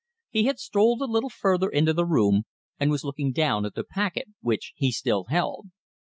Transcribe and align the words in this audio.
He 0.31 0.45
had 0.45 0.57
strolled 0.57 0.99
a 1.03 1.05
little 1.05 1.29
further 1.29 1.69
into 1.69 1.93
the 1.93 2.07
room, 2.07 2.45
and 2.79 2.89
was 2.89 3.03
looking 3.03 3.31
down 3.31 3.65
at 3.65 3.75
the 3.75 3.83
packet 3.83 4.29
which 4.41 4.73
he 4.75 4.91
still 4.91 5.25
held. 5.25 5.67